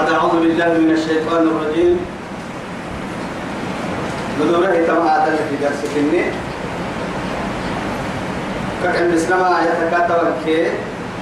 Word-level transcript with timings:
بعد 0.00 0.12
أعوذ 0.12 0.40
بالله 0.40 0.72
من 0.80 0.90
الشيطان 0.96 1.42
الرجيم. 1.52 2.00
بدوره 4.40 4.76
تما 4.88 5.04
هذا 5.12 5.36
في 5.36 5.56
درس 5.60 5.80
كني. 5.94 6.24
كأن 8.82 9.12
الإسلام 9.12 9.44
يتكاتب 9.60 10.24
كي 10.44 10.72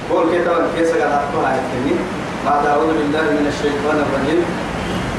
قول 0.09 0.31
كي 0.31 0.39
تبع 0.47 0.63
كي 0.75 0.85
سجل 0.85 1.11
أطلع 1.11 1.51
كني. 1.71 1.95
بعد 2.47 2.63
أعوذ 2.71 2.87
بالله 2.87 3.25
من 3.35 3.45
الشيطان 3.51 3.97
الرجيم. 4.05 4.41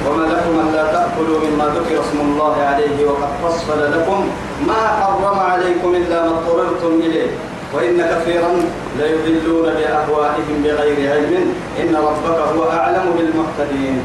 وما 0.07 0.25
لكم 0.33 0.55
ألا 0.65 0.85
تأكلوا 0.93 1.39
مما 1.45 1.65
ذكر 1.77 2.01
اسم 2.01 2.19
الله 2.21 2.55
عليه 2.63 2.97
وقد 3.09 3.31
فصل 3.45 3.93
لكم 3.93 4.21
ما 4.67 4.81
حرم 5.01 5.39
عليكم 5.39 5.95
إلا 5.95 6.23
ما 6.25 6.29
اضطررتم 6.29 6.93
إليه. 7.05 7.31
وإن 7.75 7.97
كثيرا 8.13 8.53
ليضلون 8.99 9.67
بأهوائهم 9.75 10.57
بغير 10.65 10.99
علم. 11.13 11.55
إن 11.81 11.97
ربك 11.97 12.39
هو 12.57 12.71
أعلم 12.71 13.07
بالمهتدين. 13.17 13.97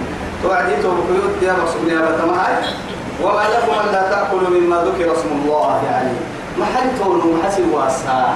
توعديتوا 0.44 0.92
بقيود 0.94 1.34
يا 1.42 1.54
رسول 1.64 1.82
الله 1.90 2.02
بتمعي 2.06 2.56
وما 3.24 3.44
لكم 3.54 3.90
ألا 3.90 4.02
تأكلوا 4.10 4.50
مما 4.50 4.78
ذكر 4.86 5.12
اسم 5.12 5.30
الله 5.42 5.82
عليه 5.96 6.20
ما 6.60 6.66
حنتون 6.66 7.40
محسن 7.40 7.70
واسع 7.74 8.28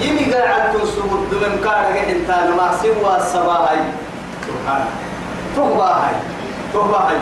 يمي 0.00 0.32
قاعد 0.32 0.72
تنسوا 0.72 1.04
الدم 1.18 1.54
كارك 1.64 1.96
انت 2.08 2.30
ما 2.58 2.70
سوى 2.82 3.16
الصباحي 3.16 3.82
سبحان 4.46 4.84
تهباهي 5.56 6.16
تهباهي 6.72 7.18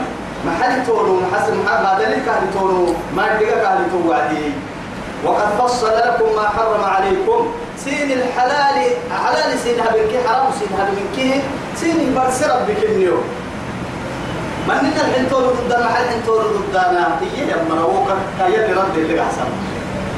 تونو 0.86 1.20
محسن 1.20 1.56
ما 1.64 1.98
دليل 1.98 2.20
كان 2.26 2.50
تونو 2.54 2.94
ما 3.16 3.26
دقا 3.40 3.56
كان 3.64 3.80
توعدي 3.92 4.52
وقد 5.24 5.48
فصل 5.58 5.86
لكم 5.86 6.36
ما 6.36 6.48
حرم 6.48 6.84
عليكم. 6.84 7.52
سين 7.84 8.12
الحلال 8.12 8.76
حلال 9.24 9.58
سينها 9.64 9.88
بنكي 9.92 10.28
حرام 10.28 10.46
سينها 10.58 10.88
بنكي 10.90 11.40
سين 11.76 11.96
البرسر 12.00 12.50
بكنيو 12.68 13.16
من 14.68 14.74
نتا 14.74 15.06
الحنتور 15.08 15.42
ضد 15.42 15.72
محل 15.80 16.08
حنتور 16.08 16.42
ضدنا. 16.72 17.18
هي 17.20 17.48
يا 17.48 17.56
مروكا 17.70 18.16
كايا 18.38 18.76
رد 18.76 18.96
اللي 18.96 19.22
احسن 19.22 19.48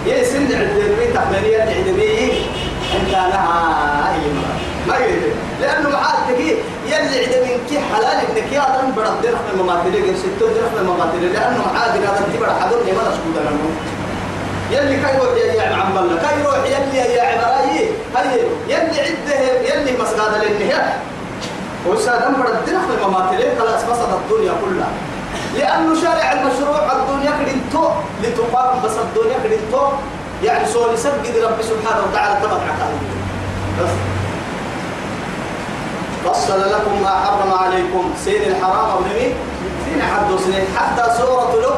يا 0.06 0.24
سن 0.24 0.46
الدربي 0.46 1.06
تحملية 1.14 1.62
العدمية 1.62 2.32
أنت 2.96 3.12
لها 3.12 4.12
أي 4.14 4.20
ما 4.88 4.96
يدري 4.96 5.32
لأنه 5.60 5.88
معاد 5.88 6.18
تجي 6.28 6.50
يلي 6.86 7.16
عدمين 7.24 7.58
كي 7.68 7.78
حلال 7.80 8.16
إنك 8.30 8.52
يا 8.52 8.66
دم 8.82 8.94
برد 8.96 9.26
قال 9.26 10.18
ستة 10.18 10.46
درخ 10.46 10.70
من 10.76 10.86
مماثلة. 10.86 11.28
لأنه 11.32 11.58
معاد 11.74 11.90
هذا 11.90 12.28
تبر 12.34 12.50
حضر 12.60 12.78
لي 12.86 12.92
ما 12.92 13.02
نسكت 13.08 13.34
لأنه 13.34 13.70
يلي 14.70 14.96
كاي 15.02 15.16
روح 15.18 15.36
يا 15.36 15.76
عم 15.76 15.92
بالله 15.94 16.22
كاي 16.22 16.42
روح 16.42 16.56
يلي 16.56 16.98
يا 16.98 17.22
عبراي 17.22 17.90
هاي 18.16 18.40
يلي 18.68 19.00
عده 19.00 19.38
يلي 19.68 19.92
مسغاد 20.02 20.44
للنهاية. 20.44 20.98
وسادم 21.86 22.34
برد 22.42 22.64
درخ 22.66 22.82
من 22.90 22.98
مماثلة 23.08 23.54
خلاص 23.58 23.80
فسد 23.84 24.12
الدنيا 24.12 24.52
كلها؟ 24.64 24.88
لأنه 25.54 26.00
شارع 26.02 26.32
المشروع 26.32 26.92
الدنيا 26.92 27.30
كريتو 27.30 27.88
لتقام 28.22 28.82
بس 28.84 28.92
الدنيا 28.92 29.38
كريتو 29.42 29.82
يعني 30.44 30.68
سؤال 30.68 30.94
يسجد 30.94 31.36
رب 31.44 31.62
سبحانه 31.62 32.02
وتعالى 32.10 32.40
تبع 32.42 32.58
بس. 33.80 33.90
فصل 36.24 36.60
لكم 36.60 37.02
ما 37.02 37.10
حرم 37.10 37.52
عليكم 37.52 38.14
سين 38.24 38.42
الحرام 38.42 38.90
أو 38.90 39.00
نمي؟ 39.00 39.34
سين 39.84 40.02
حد 40.02 40.38
سنين 40.44 40.64
حتى 40.76 41.02
سورة 41.18 41.52
له 41.62 41.76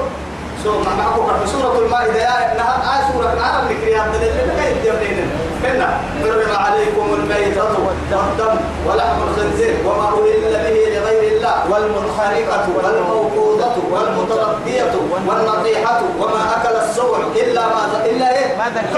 سورة 0.65 0.95
معكم 0.99 1.47
سورة 1.47 1.79
المائدة 1.79 2.19
يا 2.23 2.53
إنها 2.53 2.75
آية 2.99 3.13
سورة 3.13 3.33
أنا 3.33 3.69
بنكري 3.69 3.97
هذا 3.97 4.17
اللي 4.17 4.53
كيف 4.63 4.85
يبنين 4.85 5.31
كنا 5.63 5.99
حرم 6.23 6.57
عليكم 6.57 7.15
الميتة 7.15 7.65
والدم 8.13 8.57
ولحم 8.87 9.19
الخنزير 9.29 9.75
وما 9.87 10.05
أهل 10.09 10.17
به 10.17 10.99
لغير 10.99 11.37
الله 11.37 11.71
والمنخنقة 11.71 12.67
والموقوذة 12.77 13.77
والمتردية 13.91 14.93
والنطيحة 15.27 16.01
وما 16.19 16.57
أكل 16.57 16.77
السوع 16.77 17.19
إلا 17.37 17.61
ما 17.67 18.05
إلا 18.07 18.39
إيه؟ 18.39 18.57
ما 18.57 18.65
ذكيت. 18.65 18.97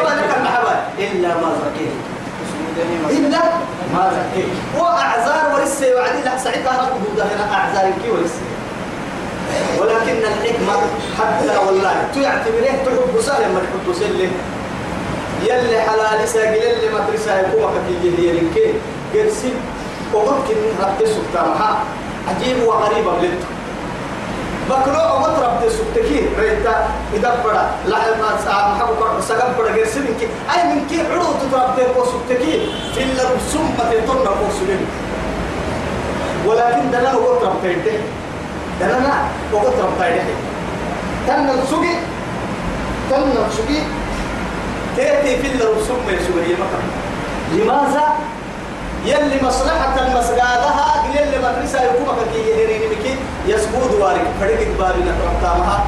إلا 0.99 1.29
ما 1.29 1.53
ذكيت 1.65 1.93
إلا 3.11 3.39
ما 3.95 4.11
ذكيت 4.17 4.49
وأعذار 4.79 5.55
ولسه 5.55 5.95
وعدي 5.97 6.23
لك 6.23 6.39
سعيدها 6.45 6.73
ركبوا 6.83 7.25
هنا 7.25 7.55
أعذار 7.55 7.93
كي 8.03 8.11
ولسه 8.11 8.41
ولكن 9.81 10.19
الحكمة 10.33 10.77
حتى 11.19 11.59
والله 11.67 11.97
تعتبره 12.15 12.73
تحب 12.87 13.21
سالم 13.21 13.55
ما 13.55 13.61
تحب 13.61 13.95
سلم 14.01 14.33
يلي 15.43 15.81
حلال 15.81 16.29
ساقل 16.29 16.55
اللي 16.55 16.89
ما 16.93 17.01
ترسى 17.09 17.31
يقوم 17.31 17.73
كي 17.89 18.11
هي 18.19 18.33
لكي 18.33 18.75
قرسي 19.15 19.53
وممكن 20.15 20.57
ربت 20.81 21.09
سكتامها 21.09 21.85
عجيب 22.29 22.63
وغريب 22.67 23.05
بلد 23.05 23.41
بكرو 24.71 25.17
ومت 25.17 25.37
ربت 25.45 25.73
سكتكي 25.73 26.27
ريتا 26.39 26.89
يدبر. 27.15 27.55
لا 27.87 27.99
ما 28.21 28.31
سام 28.45 28.79
حبو 28.79 28.95
كر 28.95 29.21
سقم 29.29 29.53
بڑا 29.59 29.71
قرسي 29.77 30.01
منك 30.01 30.23
أي 30.55 30.61
منك 30.71 30.91
عروض 31.11 31.39
تربت 31.53 31.79
كو 31.95 32.05
سكتكي 32.05 32.55
في 32.95 33.03
الرسوم 33.03 33.75
ما 33.79 33.85
تطن 33.91 34.25
كو 34.25 34.47
سلم 34.61 34.83
ولكن 36.47 36.91
دنا 36.91 37.13
هو 37.13 37.33
ربت 37.43 37.65
دنا 38.81 39.15
وقت 39.53 39.75
ربت 39.79 40.21
تن 41.27 41.49
السوقي 41.51 41.95
تن 43.11 43.33
السوقي 43.49 43.81
تأتي 44.97 45.37
في 45.37 45.47
الرسوم 45.47 45.99
يسوري 46.09 46.57
مكان. 46.63 46.87
لماذا؟ 47.53 48.05
يلي 49.05 49.43
مصلحة 49.43 50.07
المسجدها 50.07 51.05
يلي 51.15 51.39
مدرسة 51.39 51.83
يقوم 51.83 52.17
كي 52.33 52.41
يهرين 52.51 52.91
بكي 52.91 53.17
يسجود 53.47 54.01
وارك. 54.01 54.27
فريق 54.41 54.69
بارنا 54.79 55.13
ترتامها 55.21 55.85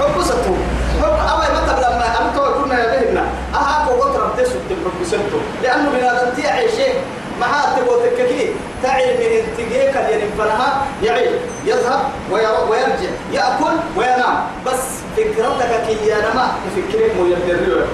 حب 0.00 0.22
ستو. 0.22 0.54
حب 1.02 1.16
أما 1.32 1.46
متى 1.54 1.74
لما 1.80 2.06
أنتوا 2.20 2.62
كنا 2.62 2.84
يبهنا 2.84 3.24
أها 3.54 3.86
قوة 3.86 4.18
ربتي 4.18 4.44
ست 4.44 4.70
حب 4.84 5.06
ستو. 5.06 5.38
لأنه 5.62 5.90
بنادم 5.90 6.34
تيعي 6.36 6.68
شيء. 6.68 6.94
معها 7.40 7.76
تبغى 7.76 8.10
تككي 8.10 8.50
تعي 8.84 9.06
من 9.18 9.30
انتجيك 9.40 9.96
اللي 9.96 10.28
فنها 10.38 10.82
يعي 11.02 11.28
يذهب 11.66 12.00
وير- 12.30 12.64
ويرجع 12.70 13.10
يأكل 13.32 13.74
وينام. 13.96 14.36
بس 14.66 14.80
فكرتك 15.16 15.86
كي 15.86 15.96
ينام 16.10 16.38
تفكرك 16.66 17.12
ميدري 17.20 17.84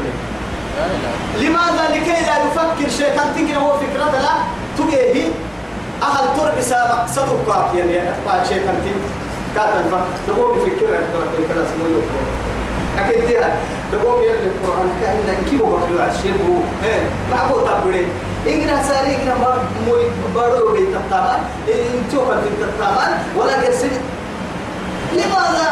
لماذا 1.40 1.84
لكي 1.94 2.10
لا 2.26 2.36
يفكر 2.46 2.90
شيطان؟ 2.98 3.26
تنكر 3.36 3.58
هو 3.58 3.72
فكرته 3.72 4.18
لا. 4.20 4.34
تجيه 4.78 5.28
أهل 6.02 6.24
تربس 6.36 6.72
مقصدك 6.72 7.46
كاف 7.46 7.74
يعني 7.74 8.08
أتبع 8.10 8.44
شيطان 8.44 8.76
كاتن 9.56 9.90
فا 9.90 10.00
تقوم 10.26 10.58
بفكرة 10.58 10.98
كذا 11.48 11.62
اسمه 11.66 11.88
يقول 11.90 12.02
أكيد 12.98 13.26
دي 13.26 13.36
تقوم 13.92 14.22
يلي 14.22 14.30
القرآن 14.32 14.90
كأن 15.02 15.36
كيف 15.50 15.62
عشيبه 16.00 16.62
إيه. 16.84 17.02
ما 17.30 17.36
إننا 18.46 18.82
ساري 18.82 19.16
إننا 19.16 19.34
ما 19.34 19.62
موي 19.86 20.04
بارو 20.34 20.72
بيت 20.72 20.96
التامان 20.96 21.40
إنتوا 21.68 22.24
في 22.24 22.64
التامان 22.64 23.18
ولا 23.36 23.52
قرسل 23.52 23.90
لماذا 25.12 25.68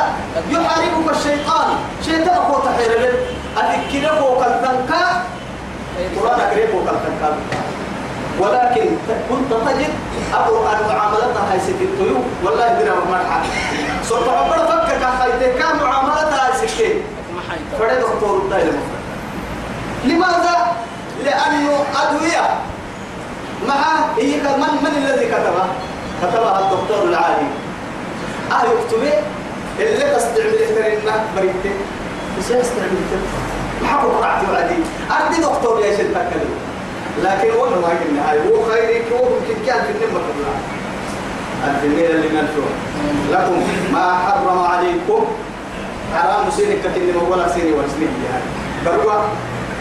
يحاربك 0.51 1.17
الشيطان؟ 1.17 1.69
شيطان 2.05 2.37
هو 2.37 2.59
تحير 2.59 3.01
لك 3.01 3.27
أذكره 3.57 4.31
وكالتنكا 4.31 5.25
قرآن 6.21 6.41
أكريم 6.41 6.69
وكالتنكا 6.75 7.37
ولكن 8.41 8.87
كنت 9.31 9.51
تجد 9.51 9.91
أن 10.35 10.89
معاملتها 10.89 11.53
هاي 11.53 11.61
ستين 11.61 11.89
طيوب 11.99 12.25
والله 12.45 12.67
يدري 12.67 12.91
مرحا 13.11 13.43
صرت 14.05 14.29
عبر 14.29 14.59
فكك 14.59 15.05
خيتك 15.21 15.65
معاملتها 15.83 16.47
هاي 16.47 16.69
ستين 16.69 17.03
فرد 17.79 17.99
دكتور 18.01 18.43
الدائرة 18.45 18.79
لماذا؟ 20.05 20.77
لأنه 21.25 21.85
أدوية. 22.03 22.45
معه 23.69 24.11
هي 24.19 24.37
من 24.37 24.73
من 24.83 24.93
الذي 24.97 25.27
كتبها؟ 25.27 25.69
كتبها 26.23 26.61
الدكتور 26.61 27.09
العالي. 27.09 27.47
آه 28.53 28.65
يكتبه 28.65 29.13
اللي 29.81 30.15
تستعمل 30.17 30.59
احترمنا 30.63 31.25
بريتك 31.37 31.77
بس 32.39 32.51
يستعمل 32.51 32.99
ما 33.83 33.89
حكوا 33.89 34.11
قرأت 34.11 34.49
وعدي. 34.53 34.75
أردي 35.11 35.41
دكتور 35.43 35.81
يا 35.81 35.97
شيخ 35.97 36.07
تكلم 36.15 36.55
لكن 37.23 37.51
وأنا 37.51 37.77
ما 37.77 37.89
قلنا 37.89 38.31
هاي. 38.31 38.39
هو 38.39 38.65
خيرك 38.71 39.05
هو 39.13 39.25
ممكن 39.25 39.67
كان 39.67 39.85
في 39.85 39.91
النمر 39.91 40.21
الدنيا 41.65 42.11
اللي 42.11 42.29
ننفع 42.29 42.67
لكم 43.31 43.63
ما 43.93 44.19
حرم 44.19 44.59
عليكم. 44.59 45.25
حرام 46.15 46.51
سينك 46.57 46.79
كتنم 46.85 47.29
ولا 47.31 47.49
سيني 47.49 47.73
ولا 47.73 47.89
سيني 47.89 48.07
يعني 48.31 48.45
بروا 48.87 49.13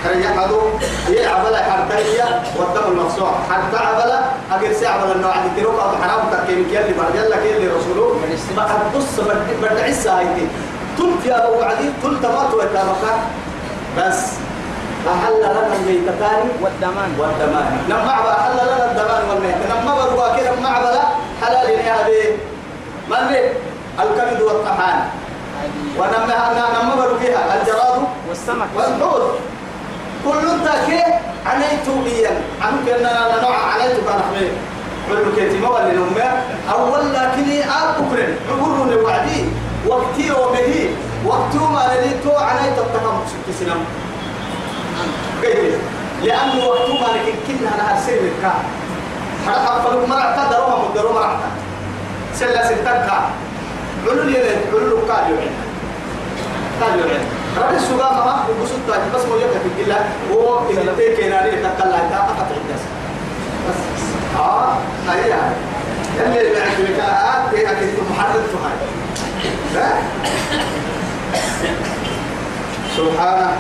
خرج 0.04 0.24
حدو 0.38 0.60
هي 1.08 1.26
عبلا 1.26 1.64
حرتية 1.64 2.44
والدم 2.58 2.92
المقصوع 2.92 3.32
حتى 3.52 3.78
عبلا 3.78 4.20
أجر 4.52 4.74
ساعة 4.74 4.94
عبلا 4.94 5.16
النوع 5.16 5.34
اللي 5.36 5.62
تروك 5.62 5.80
أو 5.80 5.90
حرام 5.90 6.22
تكيم 6.32 6.68
كيلي 6.72 6.94
برجل 6.94 7.30
لك 7.30 7.44
يلي 7.46 7.68
رسوله. 7.68 8.20
ما 8.56 8.64
أبص 8.64 9.20
برد 9.62 9.78
عسى 9.78 10.10
هايتي. 10.10 10.48
تلت 10.98 11.26
يا 11.26 11.48
أبو 11.48 11.64
عدي 11.64 11.90
تلت 12.04 12.26
ما 12.26 12.50
تويتا 12.52 12.84
بس. 13.98 14.20
أحل 15.08 15.40
لنا 15.40 15.76
الميتتان 15.76 16.50
والدمان. 16.62 17.10
والدمان. 17.20 17.80
لما 17.90 18.12
عبا 18.12 18.32
أحل 18.32 18.54
لنا 18.54 18.92
الدمان 18.92 19.30
والميت 19.30 19.56
لما 19.72 19.96
بروا 19.96 20.38
كده 20.38 20.56
لما 20.56 20.70
عبلا 20.70 21.04
حلال 21.42 21.70
يا 21.70 22.06
أبي 22.06 22.38
من 23.10 23.36
الكبد 24.00 24.42
والطحان. 24.42 25.00
ونما 25.98 26.38
نما 26.54 26.96
بروكيها 26.96 27.62
الجراد 27.62 28.02
والسمك. 28.30 28.68
والحوت. 28.76 29.40
كل 30.28 30.48
تاكي 30.66 31.04
عنيت 31.46 31.88
بيا 32.06 32.32
عنك 32.62 32.90
أن 32.90 33.06
أنا 33.06 33.42
نوع 33.42 33.56
عنيت 33.56 33.96
كان 34.08 34.22
حبيب 34.30 34.52
كل 35.10 35.36
كيتي 35.36 35.58
ما 35.58 35.70
ولا 35.70 35.94
نوم 35.94 36.16
أول 36.72 37.14
لكني 37.14 37.64
أكبر 37.64 38.28
عبرني 38.52 38.96
وعدي 38.96 39.46
وقتي 39.88 40.32
وبه 40.32 40.90
وقتو 41.26 41.68
ما 41.68 41.84
لديتو 41.94 42.36
عنيت 42.36 42.78
التقم 42.78 43.18
ست 43.28 43.68
كيف؟ 45.42 45.76
لأنه 46.24 46.66
وقتو 46.68 46.94
ما 46.94 47.08
لكن 47.16 47.36
كنا 47.48 47.76
أنا 47.76 48.00
أسير 48.00 48.20
الكار 48.22 48.62
حرق 49.48 49.72
أفضل 49.72 50.10
مرعتا 50.10 50.52
دروما 50.52 50.90
مدرو 50.90 51.14
مرعتا 51.14 51.50
سلا 52.36 52.66
ستكا 52.68 53.30
علول 54.08 54.36
يلد 54.36 54.58
علول 54.74 55.12
قال 55.12 55.24
يعين 55.32 55.52
قال 56.82 57.37
رب 57.58 57.76
السوق 57.76 57.98
ما 57.98 58.44
يبسط 58.50 58.80
تاج 58.88 59.02
بس 59.16 59.26
مو 59.26 59.38
في 59.38 59.82
الله 59.84 60.06
هو 60.34 60.70
إذا 60.70 60.96
تيك 60.98 61.20
ناري 61.26 61.52
تطلع 61.52 61.98
تا 62.10 62.16
أقطع 62.16 62.48
الناس. 62.64 62.82
بس. 63.70 63.80
آه 64.40 64.74
هاي 65.08 65.30
يعني. 65.30 65.56
اللي 66.20 66.60
بك 66.94 67.00
آه 67.00 67.52
تيك 67.52 67.66
أكيد 67.66 67.90
محرد 68.12 68.44
هاي 69.76 70.02
سبحانه 72.98 73.52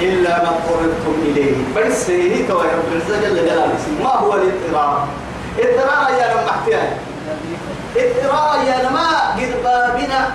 إلا 0.00 0.42
ما 0.42 0.48
اضطررتم 0.48 1.14
إليه. 1.22 1.54
بس 1.76 2.10
هي 2.10 2.42
تو 2.46 2.62
يا 2.62 2.72
رب 2.72 2.92
العزة 2.92 3.28
جل 3.28 3.36
جلاله. 3.36 3.78
ما 4.02 4.10
هو 4.10 4.34
الاضطرار 4.34 5.08
اضطرار 5.58 6.10
يا 6.20 6.32
لما 6.34 6.50
احتياج. 6.50 6.88
اضطرار 7.96 8.64
يا 8.66 8.88
لما 8.88 9.08
قد 9.36 9.52
بابنا 9.64 10.30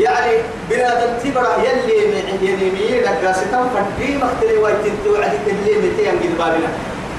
يعني 0.00 0.32
بنادم 0.70 1.12
تبرا 1.24 1.56
يلي 1.56 2.06
من 2.06 2.38
يلي 2.42 3.00
لك 3.00 3.24
قاستم 3.24 3.68
فدي 3.74 4.16
مختلي 4.16 4.56
ويتن 4.56 4.94
توعد 5.04 5.32
تلي 5.46 5.74
متين 5.78 6.08
قد 6.08 6.38
بابنا. 6.38 6.68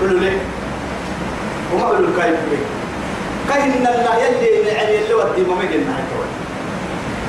قولوا 0.02 0.20
ليه 0.20 0.38
وما 1.74 1.86
قولوا 1.86 2.10
الكايف 2.10 2.40
ليه 2.52 2.66
كاين 3.50 3.72
الله 3.72 4.16
يلي 4.18 4.62
من 4.62 4.94
يلي 4.94 5.14
ودي 5.14 5.42
ممكن 5.42 5.84
معك 5.88 6.04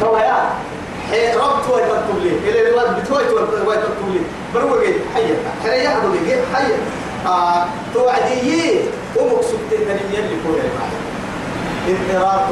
تو 0.00 0.17
يا. 0.17 0.50
حي 1.11 1.37
رب 1.37 1.62
توي 1.67 1.82
تكتب 1.82 2.19
لي. 2.23 2.50
إلى 2.50 2.69
الواد 2.69 3.02
بتوي 3.02 3.25
توي 3.25 3.76
تكتب 3.76 4.08
لي. 4.14 4.20
بروي 4.55 4.87
حية 5.14 5.35
حرية 5.64 5.88
حدو 5.88 6.12
لي 6.12 6.37
حية 6.55 6.76
آه 7.26 7.67
توعدي 7.94 8.81
ومقصود 9.17 9.58
تهدني 9.70 10.14
يلي 10.14 10.37
كل 10.44 10.50
الواحد 10.50 10.99
انقراض 11.88 12.50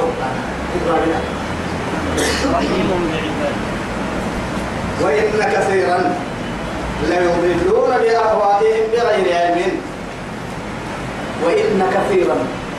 إبراهيم. 0.77 1.42
رحيم 2.55 2.91
بعباده 3.12 3.73
وإن 5.03 5.53
كثيرا 5.55 6.14
ليضلون 7.09 7.91
بأهوائهم 8.03 8.85
بغير 8.93 9.26
علم. 9.37 9.73
وإن 11.44 11.79
كثيرا 11.94 12.37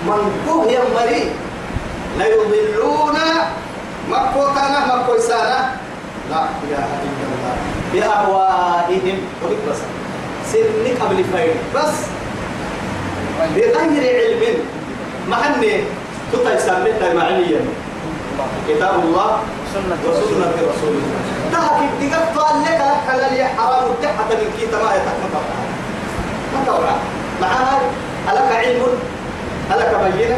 من 0.08 0.22
هو 0.50 0.64
يمري 0.64 1.32
ليضلون 2.18 3.18
مكو 4.10 4.42
كان 4.56 4.74
مكو 4.88 5.20
سانا 5.20 5.60
لا 6.32 6.44
إله 6.64 6.88
إلا 7.04 7.26
الله. 7.34 7.56
بأهوائهم 7.94 9.18
ولك 9.44 9.58
بس. 9.70 9.80
سني 10.52 10.92
قبل 11.02 11.24
فايد 11.34 11.58
بس. 11.76 11.96
بغير 13.56 14.04
علم. 14.04 14.44
محني 15.30 15.84
تطي 16.34 16.58
سامتا 16.58 17.14
معنيا 17.14 17.62
كتاب 18.68 18.96
الله 19.04 19.30
سنة 19.74 19.98
وسنة 20.10 20.54
رسول 20.72 20.94
الله 20.98 21.20
تهك 21.52 21.80
الدقات 22.02 22.38
قال 22.38 22.62
لك 22.64 22.82
حلال 23.08 23.34
يا 23.34 23.48
حرام 23.58 23.88
تحت 24.04 24.30
من 24.30 24.50
كي 24.58 24.66
ما 24.66 24.90
يتكلم 24.96 25.34
ما 26.54 26.60
تورع 26.66 26.96
معها 27.42 27.80
ألك 28.32 28.52
علم؟ 28.56 28.84
ألك 29.72 29.92
بينة؟ 30.04 30.38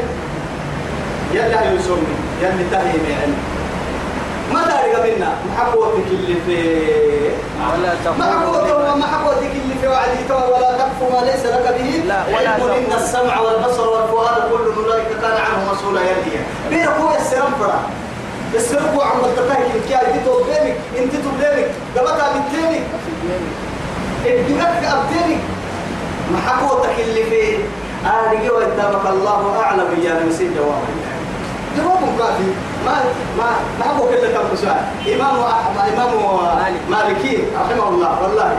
يلا 1.33 1.71
يسمي 1.71 2.15
يلا 2.41 2.63
تهي 2.71 2.93
من 2.93 3.15
علم. 3.21 3.54
ما 4.53 4.61
تارك 4.63 4.95
منا 5.05 5.29
محبوتك 5.51 6.07
اللي 6.11 6.35
في 6.45 6.59
محبوتك 8.19 8.75
ومحبوتك 8.93 9.51
اللي 9.63 9.75
في 9.81 9.87
وعدك 9.87 10.29
ولا 10.29 10.71
تقف 10.77 10.99
ما 11.13 11.25
ليس 11.25 11.45
لك 11.45 11.75
به. 11.79 12.03
لا، 12.07 12.23
ولا 12.27 12.77
إن. 12.77 12.93
السمع 12.97 13.39
والبصر 13.39 13.89
والفؤاد 13.89 14.51
كل 14.51 14.83
أولئك 14.83 15.07
كان 15.21 15.31
عنه 15.31 15.73
مسؤولا. 15.73 16.01
يلي 16.01 16.39
بين 16.69 16.87
أخويا 16.87 17.17
السلام 17.21 17.51
فرا. 17.59 17.79
السرق 18.55 18.97
وعم 18.97 19.19
التكاهي 19.25 19.79
كي 19.87 19.95
أنت 19.95 20.25
تبلمك 20.25 20.75
أنت 20.97 21.13
تبلمك 21.15 21.71
قبطها 21.97 22.33
بالتاني 22.33 22.79
الدقاق 24.25 24.75
أبتاني 24.93 25.37
محبوتك 26.33 26.95
اللي 26.99 27.23
في 27.23 27.57
آرقي 28.05 28.49
وإتابك 28.49 29.05
الله 29.09 29.59
أعلم 29.63 29.87
يا 30.03 30.23
نسي 30.29 30.49
جوابا 30.55 30.87
جواب 31.77 32.17
كافي. 32.19 32.49
ما 32.85 32.95
ما 33.37 33.49
ما 33.79 33.87
هو 33.97 34.05
كم 34.07 34.55
سؤال. 34.55 34.83
إمام 35.13 35.35
إمام 35.93 36.11
مالك. 36.59 36.81
مالكي 36.89 37.43
رحمه 37.55 37.89
الله 37.89 38.11
والله. 38.21 38.57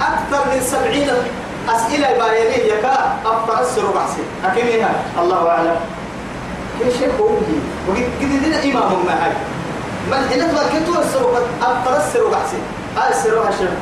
أكثر 0.00 0.40
من 0.52 0.60
سبعين 0.60 1.10
أسئلة 1.68 2.18
باينية 2.18 2.72
يكا 2.72 3.16
أفضل 3.26 3.60
السر 3.62 3.86
بحسي 3.96 4.22
أكيمها 4.44 4.90
الله 5.22 5.48
أعلم. 5.48 5.76
كيف 6.78 6.98
شيء 6.98 7.12
قولي 7.18 7.58
وقد 7.88 8.06
قد 8.20 8.64
إمام 8.64 9.06
ما 9.06 9.24
هاي 9.24 9.32
ما 10.10 10.18
الحين 10.18 10.40
تبغى 10.50 10.64
كنتو 10.72 11.00
السر 11.00 11.24
أفضل 11.62 11.96
السر 11.96 12.24
بحسي 12.28 12.60
هاي 12.96 13.10
السر 13.10 13.38
هشام 13.48 13.76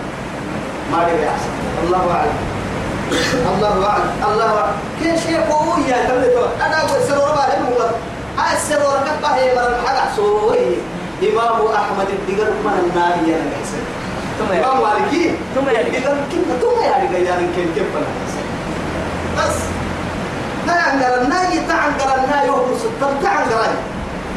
ما 0.92 1.02
أدري 1.02 1.28
أحسن 1.28 1.52
الله 1.84 2.04
أعلم. 2.16 2.38
الله 3.56 3.86
أعلم. 3.86 4.10
الله 4.32 4.72
كيف 5.02 5.30
يا 5.30 6.08
تبلي 6.08 6.38
أنا 6.66 6.78
أقول 6.78 6.98
السر 7.02 7.16
ربع 7.16 7.44
هم 7.44 8.11
هاي 8.38 8.56
السر 8.56 8.80
وركب 8.86 9.24
هي 9.24 9.54
مرة 9.54 9.86
حاجة 9.86 10.16
سوي 10.16 10.76
إمام 11.22 11.66
أحمد 11.74 12.08
الدقر 12.08 12.50
من 12.64 12.90
النار 12.90 13.16
يا 13.28 13.38
نبي 13.38 13.64
ثم 14.38 14.52
يا 14.52 14.64
إمام 14.64 14.82
مالكي 14.82 15.30
ثم 15.54 15.68
يا 15.68 15.80
إذا 15.80 16.26
كنت 16.32 16.62
ثم 16.62 16.82
يا 16.84 16.96
رجال 17.04 17.26
يعني 17.26 17.46
كيف 17.56 17.74
كيف 17.74 17.86
بس 19.38 19.56
تعنقر 20.66 21.22
الناي 21.22 21.60
تعنقر 21.68 22.24
الناي 22.24 22.50
وهو 22.50 22.76
ستر 22.78 23.12
تعنقر 23.22 23.72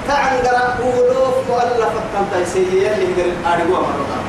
تعنقر 0.07 0.57
أولوف 0.83 1.35
مؤلفة 1.49 2.01
كنت 2.13 2.41
يسيي 2.41 2.63
اللي 2.63 3.05
يقدر 3.05 3.31
أرجوها 3.53 3.81
مرة 3.81 4.19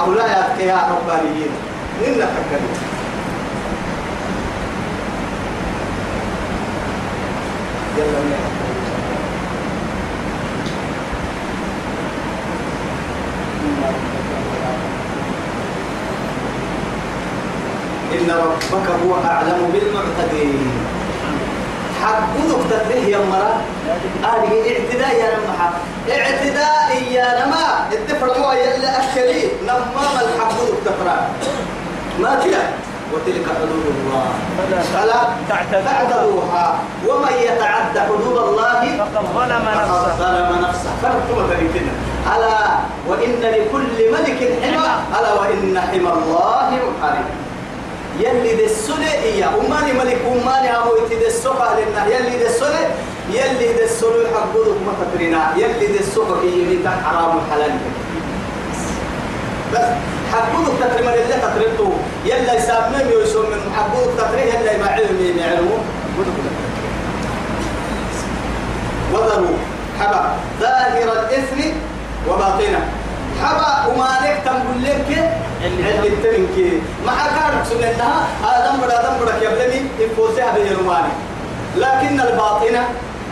أولا 0.00 0.26
يا 0.60 0.88
ربانيين 0.90 1.50
إنك 2.06 2.28
تكلم 2.50 2.87
إن 7.98 8.04
ربك 18.30 18.88
هو 19.04 19.14
أعلم 19.24 19.70
بالمعتدين. 19.72 20.70
حقودك 22.02 22.62
تدريه 22.70 23.16
يا 23.16 23.18
مرا 23.18 23.60
هذه 24.22 24.52
اعتداء 24.72 25.14
يا 25.20 25.28
نمحا 25.38 25.70
اعتداء 26.10 27.02
يا 27.10 27.46
نما 27.46 27.88
الدفر 27.92 28.26
مو 28.40 28.52
يلا 28.52 28.90
أكلي. 29.12 29.42
نمام 29.64 30.14
الحقودك 30.24 30.78
تفرا 30.84 31.28
ما 32.20 32.40
كده؟ 32.44 32.62
وتلك 33.12 33.46
حدود 33.58 33.86
الله. 33.94 34.26
فلا 34.94 35.20
تعتدوها. 35.48 36.66
ومن 37.08 37.34
يتعدى 37.48 38.00
حدود 38.00 38.36
الله 38.48 38.80
فقد 38.98 39.24
ظلم 39.34 39.64
نفسه. 39.78 40.16
ظلم 40.18 40.50
نفسه. 40.64 40.92
ذلك 41.50 41.76
ألا 42.34 42.58
وإن 43.08 43.40
لكل 43.40 43.96
ملك 44.12 44.40
حمى. 44.62 44.90
ألا 45.18 45.32
وإن 45.40 45.74
حمى 45.80 46.10
الله 46.18 46.68
محارم 46.88 47.26
يلي 48.20 48.52
دي 48.56 48.64
السنة 48.64 49.12
إياه. 49.24 49.48
أماني 49.60 49.92
ملك 49.92 50.20
أماني 50.28 50.68
أبو 50.76 50.90
إتي 51.06 51.16
دي 51.16 51.26
السوق 51.26 51.60
لنا 51.78 52.06
يلي 52.06 52.36
دي 52.38 52.46
السنة 52.46 52.82
يلي 53.30 53.72
دي 53.78 53.84
السنة 53.84 54.28
حقودك 54.34 54.78
ما 54.86 54.92
تقرنا 55.00 55.56
يلي 55.56 55.86
دي 55.86 56.00
السوق 56.00 56.28
يمين 56.44 56.84
حرام 57.04 57.32
وحلال 57.36 57.72
بس. 59.72 60.17
حقودك 60.32 60.72
تقريبا 60.80 61.14
اللي 61.14 61.34
تقريبته. 61.42 61.92
يلا 62.24 62.54
يسمم 62.54 63.08
يسمم 63.22 63.50
من 63.50 63.72
حقودك 63.76 64.12
تقريبا 64.18 64.58
يلا 64.58 64.72
يبعلم 64.72 65.38
يعلمه. 65.38 65.78
وذروا 69.12 69.56
حبا 70.00 70.22
ظاهر 70.60 71.08
الإثم 71.12 71.60
وباطنه. 72.28 72.82
حبا 73.42 73.86
وما 73.86 74.10
نكتم 74.22 74.56
قول 74.66 74.82
لك 74.84 75.08
اللي 75.64 76.08
التنكي 76.08 76.82
ما 77.06 77.12
كان 77.12 77.64
سنتها 77.70 78.18
آدم 78.44 78.80
بڑا 78.80 78.94
آدم 79.00 79.14
بڑا 79.20 79.34
كيبلني 79.40 79.80
يفوزها 79.98 80.58
يرماني 80.58 81.12
لكن 81.76 82.20
الباطنة 82.20 82.82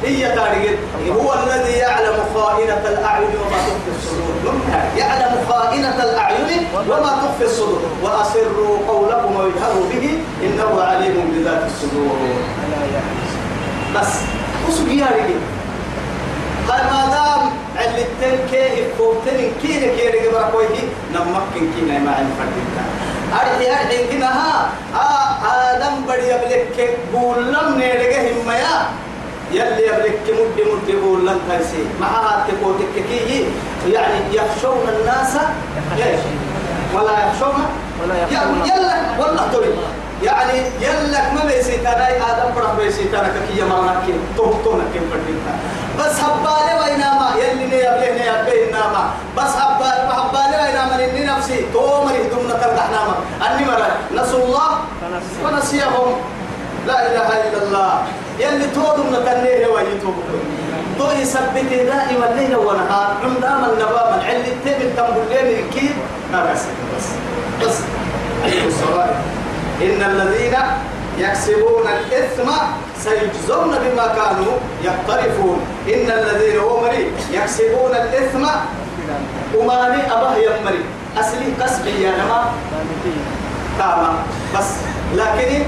هي 0.06 0.34
تارجت 0.34 0.78
هو 1.08 1.34
الذي 1.34 1.72
يعلم 1.72 2.16
خائنة 2.34 2.82
الأعين 2.92 3.32
وما 3.40 3.58
تخفي 3.66 3.90
الصدور. 3.96 4.54
يعلم 4.96 5.32
خائنة 5.48 6.02
الأعين 6.04 6.66
وما 6.88 7.10
تخفي 7.22 7.44
الصدور. 7.44 7.82
وأسروا 8.02 8.78
قولكم 8.88 9.36
واجهروا 9.36 9.86
به. 9.90 10.18
إنه 10.42 10.82
عليم 10.82 11.16
بذات 11.32 11.62
الصدور. 11.66 12.16
بس 13.96 14.12
وسوق 14.68 14.88
يا 14.88 15.06
رجل. 15.06 15.40
هاي 16.68 16.82
ما 16.90 17.02
دام 17.14 17.42
علتن 17.76 18.38
كيه 18.50 18.84
فوتن 18.98 19.38
كيه 19.62 19.80
كيه 19.96 20.08
رجل 20.10 20.30
بركويه 20.32 20.86
نمكن 21.14 21.64
كيه 21.74 21.98
ما 21.98 22.10
عن 22.10 22.26
فردك 22.38 22.76
أرحي 23.32 23.70
أرحي 23.70 24.06
كنا 24.10 24.26
ها 24.26 24.70
آدم 25.72 25.94
بدي 26.08 26.28
يبلك 26.28 26.98
بقول 27.12 27.46
لم 27.46 27.78
نرجع 27.78 28.20
هم 28.20 28.50
يا 28.50 28.76
يلي 29.56 29.82
يبلك 29.88 30.24
مد 30.38 30.58
مد 30.70 30.88
بقول 31.00 31.26
لن 31.26 31.38
تنسي. 31.48 31.82
معها 32.00 32.46
تقوتك 32.48 32.94
كيه 33.08 33.44
يعني 33.94 34.18
يخشون 34.32 34.84
الناس 34.88 35.32
ولا 36.94 37.14
يخشون؟ 37.26 37.58
يلا 38.70 38.94
والله 39.18 39.44
تريد 39.52 39.76
يعني 40.22 40.58
يلك 40.80 41.26
ما 41.34 41.42
بيسيتانا 41.46 42.08
آدم 42.08 42.48
برا 42.56 42.74
بيسيتانا 42.78 43.28
كي 43.28 43.60
يمرنا 43.60 43.94
كي 44.06 44.12
توه 44.36 44.60
توه 44.64 44.74
نكيم 44.74 45.04
بدينا 45.10 45.54
بس 45.98 46.20
هبالي 46.20 46.72
ويناما 46.80 47.28
يلي 47.40 47.66
ني 47.66 47.78
يبلي 47.86 48.10
ني 48.16 48.26
يبلي 48.26 48.70
ناما 48.72 49.02
بس 49.36 49.52
هبالي 49.62 50.02
هبالي 50.18 50.56
ويناما 50.62 50.94
إني 51.04 51.22
نفسي. 51.26 51.58
تو 51.72 52.04
مري 52.04 52.22
دمنا 52.32 52.54
تردحنا 52.54 53.00
ما. 53.08 53.14
أني 53.46 53.62
مرة. 53.66 53.88
نسوا 54.14 54.44
الله 54.44 54.68
ونسيهم. 55.44 56.08
لا 56.86 56.96
إله 57.06 57.28
إلا 57.46 57.58
الله. 57.62 57.92
يلي 58.38 58.66
تو 58.74 58.84
دمنا 58.96 59.18
تنيه 59.26 59.66
ويتوب 59.66 60.16
تو 60.98 61.10
يثبت 61.10 61.70
دائما 61.72 62.26
الليل 62.30 62.56
والنهار. 62.56 63.08
عمدام 63.24 63.60
النبام 63.64 64.10
العلي 64.20 64.50
التبن 64.54 64.88
تنبلين 64.96 65.46
الكيد 65.64 65.96
ما 66.32 66.52
بس 66.52 66.62
بس 66.96 67.06
بس. 67.60 67.76
عليكم 68.44 68.68
الصلاة 68.68 69.10
إن 69.82 70.00
الذين 70.02 70.56
يكسبون 71.18 71.86
الإثم 71.96 72.48
سيجزون 73.04 73.70
بما 73.82 74.06
كانوا 74.06 74.54
يقترفون. 74.84 75.58
إن 75.88 76.08
الذين 76.10 76.58
هم 76.60 76.84
يكسبون 77.32 77.92
الإثم. 78.02 78.44
وماني 79.56 80.00
أبه 80.12 80.36
يمري. 80.36 80.84
أصلي 81.18 81.48
كسبي 81.60 82.02
يا 82.02 82.12
نما 82.20 82.52
تاما 83.78 84.10
بس. 84.54 84.70
لكن 85.14 85.64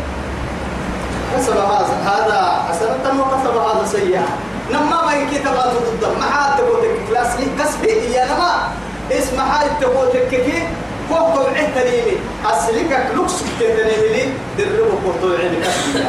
كسب 1.36 1.56
هذا 1.56 1.96
هذا 2.04 2.62
حسنة 2.68 3.22
وكسب 3.22 3.56
هذا 3.56 3.84
سيئة. 3.92 4.26
نما 4.70 5.06
ما 5.06 5.12
يكي 5.12 5.38
تبغى 5.38 5.72
ضد 6.02 6.18
ما 6.18 6.24
حد 6.30 6.58
تقول 6.58 6.80
كلاس 7.08 7.36
لي 7.40 7.46
كسبي 7.58 8.12
يا 8.12 8.24
نما 8.24 8.68
اسم 9.12 9.40
حد 9.40 9.80
تقول 9.80 10.08
كي 10.30 10.62
فوق 11.10 11.34
طلعه 11.34 11.68
تنيني 11.74 12.16
أسلك 12.44 13.06
لوكس 13.14 13.34
تنيني 13.60 14.08
لي 14.12 14.32
دربه 14.58 14.94
فوق 15.04 15.14
طلعه 15.22 15.54
كسبي 15.64 16.04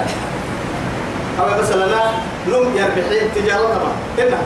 أو 1.39 1.61
مثلا 1.61 1.85
نم 2.47 2.77
يربحين 2.77 3.33
تجارة 3.35 3.73
ما 3.83 3.91
هنا 4.23 4.37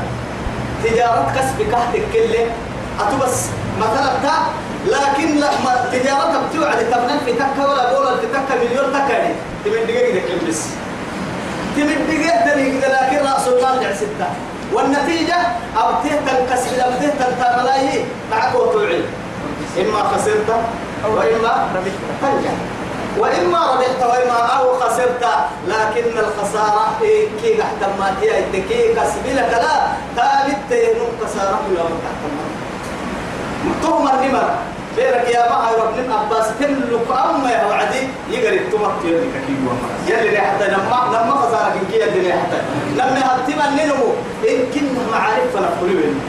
تجارة 0.84 1.32
كسب 1.36 1.72
كهتك 1.72 2.03
كله 2.13 2.46
أتبس 3.00 3.46
مثلا 3.80 4.12
تا 4.24 4.36
لكن 4.86 5.36
لما 5.36 5.89
تجارة 5.92 6.42
بتوعد 6.50 6.77
تبنى 6.77 7.20
في 7.25 7.34
تكة 7.34 7.70
ولا 7.70 7.94
بولا 7.94 8.18
في 8.18 8.27
تكة 8.27 8.56
مليون 8.62 8.94
تكة 8.94 9.36
تمن 9.65 9.88
دقيقة 9.88 10.20
كم 10.27 10.48
بس 10.48 10.62
تمن 11.75 12.08
دقيقة 12.08 12.46
دقيقة 12.46 12.88
لكن 12.93 13.25
رأس 13.25 13.48
المال 13.48 13.79
جع 13.82 13.93
ستة. 13.96 14.27
والنتيجة 14.74 15.36
أبتيه 15.77 16.15
تنكسب 16.27 16.79
أبتيه 16.79 17.08
تنتملاي 17.20 18.05
معك 18.32 18.55
وطلعي 18.55 19.01
إما 19.79 20.03
خسرت 20.03 20.50
وإما 21.05 21.67
ربحت 21.75 22.53
وإما 23.17 23.72
ربحت 23.74 24.01
وإما 24.01 24.38
أو 24.58 24.79
خسرت. 24.79 25.25
لكن 25.67 26.17
الخسارة 26.20 26.86
إيه؟ 27.01 27.27
كي 27.41 27.58
تحت 27.58 27.82
ما 28.00 28.15
تي 28.22 28.62
كي 28.62 28.93
كسب 28.93 29.25
لك. 29.25 29.51
لا 29.51 29.88
ثابت 30.15 30.58
تهنم 30.70 31.08
خسارة 31.25 31.60
ولا 31.72 31.84
تحت 31.84 32.22
ما 33.65 33.74
تهم 33.84 34.08
النمر 34.08 34.50
بيرك 34.96 35.27
يا 35.29 35.50
ما 35.50 35.55
هاي 35.67 35.75
رب 35.75 35.91
عباس 36.12 36.48
تملك 36.60 37.07
أما 37.10 37.51
يا 37.51 37.65
وعدي 37.65 38.01
يقري 38.29 38.60
تمك 38.60 39.00
يلي 39.03 39.27
كي 39.48 39.55
يلي 40.13 40.38
حتى 40.38 40.67
لما 40.67 40.98
لما 41.13 41.36
خسارة 41.36 41.74
كي 41.91 41.95
يلي 42.00 42.33
حتى. 42.33 42.60
لما 42.95 43.19
هتم 43.19 43.60
النمو 43.69 44.07
إن 44.50 44.60
كنا 44.74 45.03
معارف 45.12 45.48
فنقولين 45.53 46.22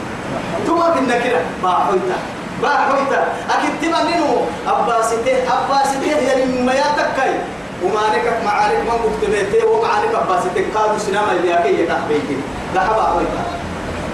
تمك 0.67 0.97
النكرة 0.97 1.41
باحويتا 1.63 2.17
باحويتا 2.61 3.27
أكيد 3.49 3.73
تم 3.81 3.95
النمو 4.01 4.37
أباسته 4.67 5.37
أباسته 5.55 6.11
يعني 6.27 6.45
ما 6.61 6.73
يتكاي. 6.73 7.35
ومانك 7.83 8.25
معارف 8.45 8.79
ما 8.87 8.93
مكتبته 9.05 9.67
ومعارف 9.67 10.15
أباسته 10.15 10.65
قالوا 10.75 10.97
سينما 10.97 11.31
اللي 11.31 11.59
أكيد 11.59 11.79
يتحبيك 11.79 12.27
لا 12.75 12.81
حبا 12.81 13.03
حويتا. 13.03 13.43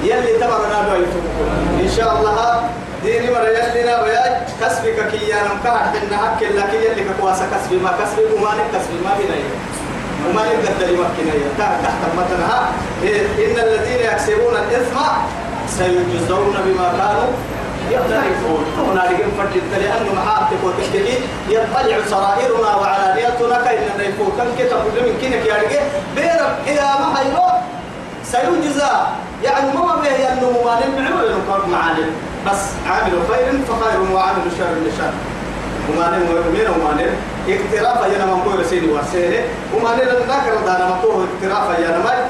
يلي 0.03 0.33
تمرنا 0.39 0.79
بيتو 0.89 1.19
إن 1.83 1.89
شاء 1.97 2.19
الله 2.19 2.63
ديني 3.03 3.31
مرة 3.31 3.48
يلينا 3.48 4.01
ويا 4.03 4.46
كسبك 4.62 5.08
كي 5.12 5.29
يا 5.29 5.38
نمكار 5.48 5.77
حنا 5.77 6.17
هك 6.24 6.43
لكن 6.43 6.79
يلي 6.86 7.05
كواسا 7.22 7.46
كسبي. 7.51 7.77
ما 7.77 7.91
كسبي 8.00 8.24
ومانك 8.34 8.67
كسبي 8.74 8.98
ما 9.05 9.12
بيناي 9.17 9.43
ومانك 10.25 10.62
قدري 10.67 10.98
مكيناي 11.01 11.41
تحت 11.58 12.01
متنها 12.17 12.70
إن 13.46 13.55
الذين 13.67 14.00
يكسبون 14.00 14.55
الإثم 14.55 14.98
سيجزون 15.67 16.55
بما 16.65 16.88
كانوا 16.98 17.31
يقترفون. 17.91 18.65
هنالك 18.77 19.25
فرد 19.38 19.55
لأنه 19.81 20.13
محاطك 20.13 20.62
وتكتكي 20.63 21.17
يطلع 21.50 21.98
سرائرنا 22.10 22.75
وعلانيتنا 22.75 23.58
كأن 23.65 23.89
نيفوت 24.00 24.34
كم 24.38 24.50
كتب 24.58 24.84
من 24.86 25.17
كنك 25.22 25.46
يا 25.46 25.55
رجال 25.55 25.86
بيرك 26.15 26.55
إلى 26.67 26.81
ما 27.00 27.15
حيلو 27.15 27.48
سيجزى. 28.24 28.93
يعني 29.43 29.74
ما 29.77 29.96
به 29.96 30.13
ينمو 30.25 30.63
ما 30.65 30.79
نمعه 30.81 31.24
ينقر 31.24 31.65
معالم. 31.65 32.12
بس 32.48 32.60
عامل 32.89 33.12
خير 33.29 33.60
فخير 33.67 34.01
وعامل 34.13 34.41
شر 34.57 34.74
لشر 34.86 35.13
وما 35.89 36.10
نمو 36.10 36.51
مين 36.51 36.67
وما 36.67 36.93
نم 37.01 37.13
اقتراف 37.50 38.13
يا 38.13 38.25
نما 38.25 38.36
مقول 38.36 38.65
سيدي 38.65 38.91
وسيله 38.91 39.43
وما 39.75 39.89
نم 39.95 40.01
ذكر 40.29 40.55
دانا 40.65 40.89
مقول 40.89 41.25
اقتراف 41.27 41.79
يا 41.79 41.98
نما 41.98 42.29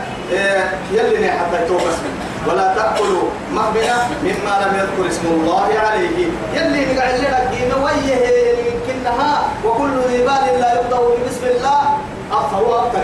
يلي 0.92 1.32
حتى 1.32 1.68
توبس 1.68 1.98
ولا 2.48 2.76
تأكلوا 2.76 3.24
مهبنا 3.54 4.08
مما 4.24 4.54
لم 4.66 4.76
يذكر 4.80 5.10
اسم 5.10 5.28
الله 5.28 5.70
عليه. 5.80 6.28
يلي 6.54 6.94
نقعد 6.94 7.16
لنا 7.20 7.40
قيمة 7.52 7.86
ويه 7.86 8.16
يمكنها 8.66 9.42
وكل 9.66 9.92
ذي 10.08 10.18
بال 10.18 10.60
لا 10.60 10.82
يبدأ 10.82 10.98
بسم 11.28 11.46
الله. 11.56 11.82
أفهو 12.32 12.80
أكثر. 12.80 13.02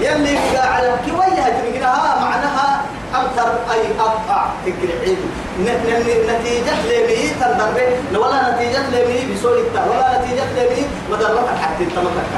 يلي 0.00 0.34
بقى 0.52 0.74
على 0.74 0.94
كوية 1.10 1.42
تبقى 1.42 2.20
معناها 2.20 2.82
أكثر 3.14 3.48
أي 3.72 4.00
أقطع 4.00 4.46
تقرعين 4.66 5.18
نتيجة 5.60 6.76
لمي 6.88 7.30
تندرب 7.40 8.20
ولا 8.22 8.54
نتيجة 8.54 8.82
لمي 8.92 9.34
بسوء 9.34 9.58
التا. 9.60 9.84
ولا 9.90 10.18
نتيجة 10.18 10.44
لمي 10.56 10.86
مدربك 11.10 11.48
حتى 11.62 11.84
تمتك 11.84 12.30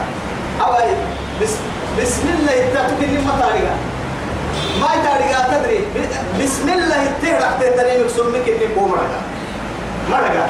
أو 0.61 0.75
أي 0.75 0.94
بس 1.42 1.50
بسم 2.02 2.28
الله 2.38 2.52
يتاتك 2.52 3.02
اللي 3.02 3.18
مطارقة 3.18 3.76
ما 4.80 4.88
يتارقة 4.94 5.59
تدري. 5.59 5.80
بسم 6.42 6.68
الله 6.68 6.97
يتهرح 7.02 7.52
تدري 7.61 8.04
مكسومك 8.04 8.49
اللي 8.49 8.66
بومرقة 8.66 9.21
مرقة. 10.11 10.47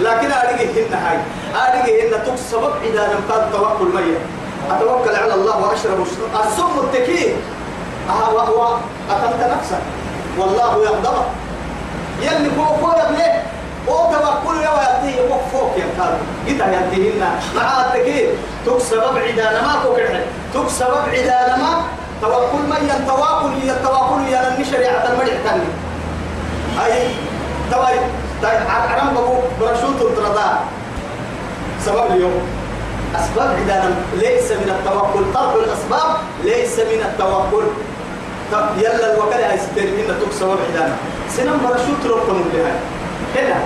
لكن 0.00 0.32
أريد 0.32 0.70
هن 0.78 0.94
هاي. 0.94 1.18
أريد 1.54 2.14
هن 2.14 2.24
تكسبب 2.26 2.72
إذا 2.84 3.02
لم 3.06 3.20
تكن 3.28 3.52
توكل 3.52 3.88
مية 3.94 4.18
أتوكل 4.70 5.16
على 5.16 5.34
الله 5.34 5.56
وأشرب 5.62 6.06
السم 6.46 6.78
التكيه 6.84 7.34
أها 8.10 8.28
وهو 8.28 8.76
أتمت 9.10 9.42
نفسك. 9.56 9.82
والله 10.38 10.84
يغضبك 10.84 11.26
يلي 12.22 12.50
فوق 12.56 12.78
فوق 12.80 12.94
يبليه 13.04 13.42
أو 13.88 14.12
توكل 14.12 14.60
يا 14.62 14.70
ويأتيه 14.70 15.28
فوق 15.28 15.42
فوق 15.52 15.72
يا 15.76 15.86
كارو. 15.98 16.16
قد 16.48 16.72
يأتيهن 16.72 17.20
مع 17.56 17.80
التكيه 17.86 18.28
تكسب 18.66 18.98
ابعد 18.98 19.38
أنا 19.38 19.62
ما 19.62 19.74
كوكر 19.84 20.20
تكسب 20.54 20.86
ابعد 20.86 21.28
أنا 21.28 21.56
ما 21.56 21.82
توكل 22.22 22.58
من 22.58 22.90
ينتواكل 22.90 23.66
يا 23.68 23.72
التواكل 23.72 24.28
يا 24.28 24.40
لن 24.58 24.64
شريعة 24.64 25.04
المرع 25.12 25.34
تاني. 25.44 25.64
أي؟ 26.84 27.08
توي 27.72 27.98
طيب. 28.42 28.60
عرم 28.68 29.14
بابو 29.14 29.34
برشوت 29.60 30.02
الترضا 30.02 30.60
سبب 31.84 32.06
اليوم. 32.10 32.42
أسباب 33.16 33.56
عدانا 33.62 33.94
ليس 34.16 34.50
من 34.52 34.76
التوكل 34.78 35.32
ترك 35.34 35.54
الأسباب 35.64 36.16
ليس 36.44 36.78
من 36.78 37.02
التوكل 37.04 37.66
يلا 38.78 39.14
الوكالة 39.14 39.52
هيستير 39.52 39.84
إن 39.84 40.14
تكسب 40.20 40.50
عدانا 40.50 40.96
سنم 41.36 41.60
برشوت 41.68 42.02
ربكم 42.12 42.44
بها 42.52 42.74
هنا. 43.36 43.60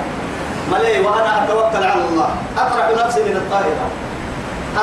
ملي 0.73 1.00
وأنا 1.00 1.45
أتوكل 1.45 1.85
على 1.85 2.04
الله. 2.11 2.31
أقرع 2.59 3.07
نفسي 3.07 3.21
من 3.23 3.37
الطائرة. 3.37 3.87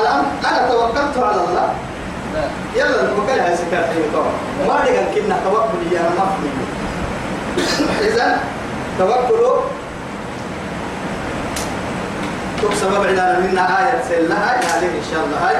الآن 0.00 0.24
أنا 0.48 0.68
توكلت 0.68 1.16
على 1.18 1.40
الله. 1.48 1.68
يلا 2.76 3.02
توكل 3.06 3.40
على 3.40 3.56
سكر 3.56 3.82
حيوة 3.90 4.24
ما 4.68 4.84
لك 4.84 4.96
كنا 5.14 5.36
توكل 5.44 5.92
يا 5.92 6.02
ما 6.02 6.26
إذا 8.00 8.38
توكلوا 8.98 9.56
تب 12.62 12.74
سبب 12.80 13.06
عندنا 13.06 13.38
منا 13.38 13.78
آية 13.78 14.02
سلها 14.08 14.60
هذه 14.60 14.86
إن 14.86 15.06
شاء 15.12 15.24
الله 15.24 15.48
هاي. 15.48 15.56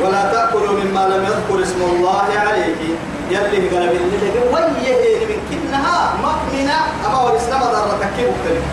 ولا 0.00 0.32
تأكلوا 0.32 0.72
مما 0.72 1.00
لم 1.00 1.24
يذكر 1.24 1.62
اسم 1.62 1.82
الله 1.82 2.24
عليه. 2.38 2.96
يلي 3.32 3.68
قال 3.68 3.88
بالله 3.88 4.32
ويه 4.52 5.26
من 5.30 5.40
كنها 5.50 6.14
مؤمنة. 6.24 6.78
أما 7.06 7.14
هو 7.14 7.28
الإسلام 7.32 7.60
ضر 7.60 7.90
تكيب 8.00 8.28
مختلف. 8.32 8.64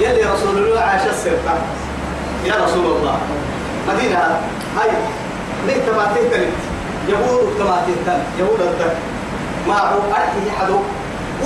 يلي 0.00 0.22
رسول 0.32 0.58
الله 0.58 0.80
عاش 0.80 1.04
السرطة 1.10 1.54
يا 2.44 2.54
رسول 2.64 2.86
الله 2.96 3.16
مدينة 3.88 4.40
هاي 4.76 4.90
ليه 5.66 5.80
كما 5.86 6.04
تهتلت. 6.14 6.56
يهود 7.08 7.48
كما 7.58 7.76
تهتل. 7.86 8.20
يهود 8.38 8.60
الدك 8.60 8.96
ما 9.68 9.74
هو 9.74 10.00
أرحي 10.10 10.50
حدو 10.60 10.78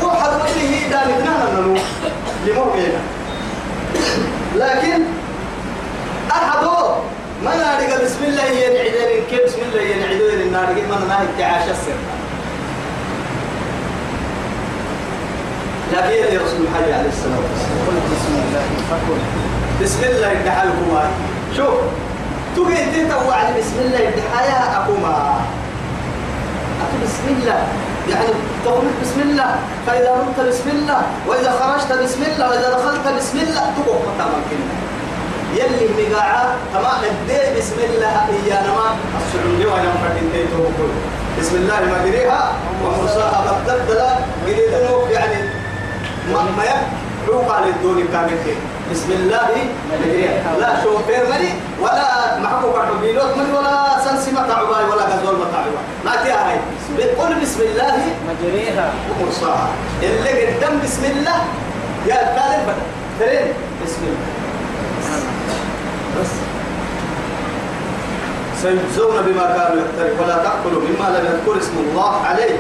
هو 0.03 0.11
حدو 0.11 0.37
اللي 0.37 0.77
هي 0.77 0.89
دالتنا 0.89 1.33
ننو 1.61 1.79
لموقعنا 2.47 3.03
لكن 4.57 5.03
أحدو 6.31 6.77
ما 7.45 7.57
نارق 7.57 8.05
بسم 8.05 8.25
الله 8.25 8.45
ينعدين 8.45 9.25
كيف 9.31 9.45
بسم 9.45 9.59
الله 9.73 9.81
النارق 10.63 10.89
ما 10.89 11.07
ناهي 11.09 11.27
تعاش 11.39 11.71
السر. 11.71 11.99
لكن 15.93 16.35
يا 16.35 16.41
رسول 16.41 16.61
الله 16.67 16.97
عليه 16.99 17.09
الصلاة 17.09 17.41
والسلام. 17.43 17.79
قل 17.87 17.97
بسم 18.13 18.33
الله. 18.43 18.65
فكل 18.91 19.21
بسم 19.85 20.03
الله 20.05 20.31
يدحالكم 20.31 20.89
شوف 21.57 21.75
تقول 22.57 22.73
إنت 22.73 23.13
توعد 23.13 23.59
بسم 23.59 23.77
الله 23.85 23.99
يدحايا 23.99 24.61
أكما 24.77 25.41
أكو 26.83 26.97
بسم 27.05 27.27
الله. 27.29 27.61
يعني 28.11 28.27
تقول 28.65 28.85
بسم 29.03 29.21
الله 29.21 29.57
فإذا 29.87 30.11
رمت 30.11 30.49
بسم 30.49 30.69
الله 30.71 31.03
وإذا 31.27 31.51
خرجت 31.61 32.03
بسم 32.03 32.23
الله 32.23 32.51
وإذا 32.51 32.71
دخلت 32.71 33.17
بسم 33.17 33.39
الله 33.39 33.65
تقول 33.77 33.99
تمام 34.19 34.43
كلمة. 34.51 34.92
يلي 35.57 36.09
مقاعة 36.11 36.57
تمام 36.75 37.01
الدي 37.05 37.59
بسم 37.59 37.79
الله 37.89 38.15
إيانا 38.29 38.73
ما 38.77 38.97
السعودية 39.21 39.67
وأنا 39.73 39.89
مفردين 39.95 40.33
تيتو 40.33 40.65
بسم 41.41 41.55
الله 41.57 41.81
مجريها 41.95 42.53
ومرساها 42.85 43.61
بتبدلا 43.65 44.11
قديدنوك 44.47 45.11
يعني 45.11 45.49
ما 46.33 46.43
ما 46.57 46.65
يروق 47.29 47.53
على 47.55 47.69
الدون 47.71 48.05
كامل 48.13 48.39
بسم 48.93 49.13
الله 49.13 49.49
لا 50.61 50.83
شوفير 50.83 51.25
مني 51.31 51.53
ولا 51.81 52.39
معكو 52.39 52.73
بعد 52.73 52.89
بيلوت 53.01 53.37
مني 53.37 53.53
ولا 53.59 53.99
سنسمة 54.05 54.49
تعباي 54.49 54.85
ولا 54.85 55.05
غزول 55.05 55.35
متعبا 55.35 55.81
ما 56.05 56.23
تيها 56.25 56.51
هاي. 56.51 56.59
بتقول 56.99 57.35
بسم 57.43 57.61
الله 57.61 57.97
مجريها 58.29 58.93
ومرساها. 59.11 59.69
اللي 60.03 60.47
قدام 60.47 60.81
بسم 60.85 61.05
الله 61.05 61.39
يا 62.07 62.15
الثالث 62.15 62.77
ترين؟ 63.21 63.47
بسم 63.85 64.03
الله. 64.03 64.32
بس. 66.21 66.33
سيجزون 68.63 69.17
بما 69.27 69.47
كانوا 69.57 69.83
يقترفون 69.83 70.25
ولا 70.25 70.37
تأكلوا 70.37 70.83
مما 70.83 71.19
لم 71.19 71.25
يذكر 71.27 71.61
اسم 71.61 71.77
الله 71.79 72.27
عليه. 72.27 72.59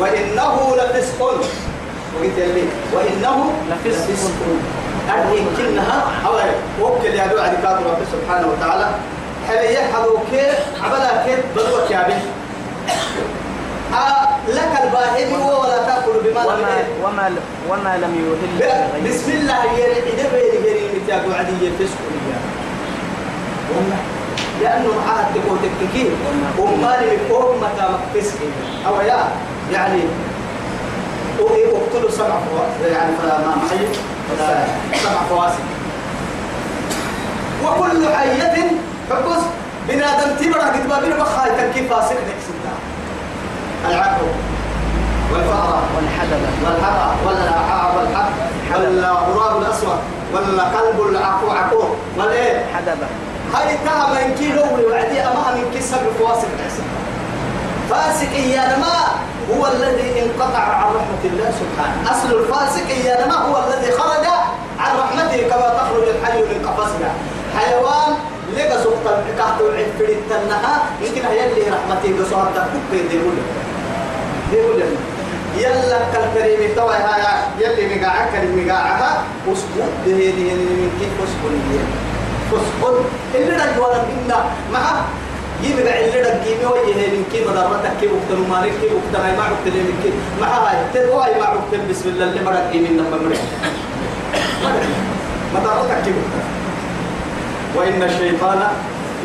وإنه 0.00 0.76
لفسق. 0.76 1.22
وقلت 1.22 2.38
لي 2.38 2.64
وإنه 2.94 3.52
لفسق. 3.70 4.38
أدري 5.10 5.46
كنها 5.56 5.98
أو 6.26 6.34
وكل 6.80 7.06
يا 7.06 7.26
دعاء 7.26 7.54
ذكر 7.54 7.68
رب 7.68 8.02
سبحانه 8.12 8.46
وتعالى. 8.48 8.88
هل 9.48 9.74
يحضوا 9.74 10.18
كيف؟ 10.30 10.58
عبلا 10.84 11.24
كيف؟ 11.26 11.40
بدوك 11.56 11.90
يا 11.90 12.02
بنت 12.08 12.24
آه 13.94 14.28
لك 14.48 14.72
الباهي 14.82 15.32
ولا 15.34 15.78
تأكل 15.86 16.12
بما 16.24 16.40
لم 16.40 16.48
وما 16.48 16.74
وما 17.04 17.36
وما 17.70 17.96
لم 17.96 18.14
يهل. 18.14 19.10
بسم 19.10 19.30
الله 19.30 19.62
إذا 20.14 20.26
بيري 20.34 20.58
عدي 21.38 21.66
يفسق 21.66 22.00
لي 22.10 22.20
والله 22.26 22.59
لأنه 24.60 24.88
معاه 25.06 25.24
تقول 25.34 25.58
تككين 25.80 26.10
ومالي 26.58 27.16
بقوم 27.28 27.56
متى 27.56 27.88
مكفسك 27.92 28.38
أو 28.86 29.00
يا 29.00 29.28
يعني 29.72 30.00
اقتلوا 31.40 32.10
سبع 32.10 32.26
فواسق 32.50 32.92
يعني 32.92 33.12
فلا 33.22 33.38
ما 33.38 33.56
معي 33.56 33.86
سبع 34.94 35.20
فواسق 35.28 35.64
وكل 37.64 38.08
حية 38.16 38.70
حكس 39.10 39.42
بنادم 39.88 40.36
تبرع 40.40 40.68
قد 40.68 40.88
ما 40.88 41.00
بين 41.00 41.10
بخاي 41.10 41.50
تركي 41.50 41.88
فاسق 41.88 42.12
نكسبها 42.12 42.74
العقل 43.88 44.26
والفأرة 45.32 45.82
والحدبة 45.96 46.48
والحقى 46.64 47.10
ولا 47.26 47.50
عقاب 47.50 47.96
والحق 47.96 48.30
ولا 48.78 49.10
غراب 49.10 49.62
الأسود. 49.62 49.98
ولا 50.34 50.62
قلب 50.62 51.08
العقو 51.10 51.50
عقو 51.50 51.84
ولا 52.18 52.32
إيه؟ 52.32 52.64
حدبة 52.74 53.06
هاي 53.54 53.76
تهم 53.84 54.10
من 54.10 54.34
كي 54.38 54.52
لو 54.52 54.90
وعدي 54.90 55.20
أمام 55.20 55.54
من 55.58 55.70
كي 55.74 55.80
سبب 55.80 56.12
فاسق 56.20 56.48
الحسن 56.58 56.82
فاسق 57.90 58.32
إيانما 58.34 58.96
هو 59.50 59.66
الذي 59.66 60.22
انقطع 60.22 60.58
عن 60.58 60.84
رحمة 60.94 61.22
الله 61.24 61.52
سبحانه 61.60 62.10
أصل 62.10 62.38
الفاسق 62.40 62.86
إيانما 62.90 63.34
هو 63.34 63.64
الذي 63.68 63.92
خرج 63.92 64.26
عن 64.78 64.96
رحمته 64.98 65.48
كما 65.48 65.68
تخرج 65.78 66.08
الحي 66.08 66.42
من 66.42 66.66
قفصها 66.68 67.12
حيوان 67.58 68.16
لقى 68.56 68.78
سقطا 68.78 69.24
كهتو 69.38 69.66
عفري 69.66 70.12
التنها 70.12 70.82
يمكن 71.02 71.26
هي 71.26 71.52
اللي 71.52 71.70
رحمته 71.70 72.24
قصوها 72.24 72.50
تكوك 72.54 73.10
يقول 73.12 73.34
يقول 74.52 74.82
يلا 75.56 75.98
كالكريم 76.12 76.74
توي 76.76 76.94
هاي 76.94 77.22
يلي 77.58 77.96
مقاعة 77.96 78.30
كريم 78.32 78.66
مقاعها 78.66 79.22
اسكت 79.52 79.92
دي 80.06 80.32
من 80.32 80.90
كيف 81.00 81.12
اسكت 81.22 82.09
فسقل 82.50 82.96
اللي 83.34 83.52
رجوانا 83.56 84.02
منا 84.08 84.44
مع 84.72 84.84
يبقى 85.64 86.04
اللي 86.04 86.20
رجيمي 86.20 86.64
وجهه 86.66 87.06
من 87.14 87.24
كي 87.32 87.44
مدرتك 87.44 87.92
كي 88.00 88.06
وقتن 88.06 88.50
مالك 88.50 88.72
كي 88.80 88.86
وقتن 88.94 89.36
ما 89.38 89.42
عقت 89.44 89.64
لي 89.66 89.80
من 89.88 89.98
كي 90.02 90.12
مع 90.40 90.48
هاي. 90.48 90.76
تدواي 90.94 91.34
ما 91.40 91.44
عقت 91.46 91.72
بسم 91.90 92.08
الله 92.08 92.24
اللي 92.24 92.40
مرق 92.44 92.70
من 92.74 92.96
لما 92.96 93.16
مرق 93.24 93.40
مدرتك 95.54 96.02
كي 96.04 96.10
وقتن 96.10 96.44
وإن 97.76 98.02
الشيطان 98.02 98.60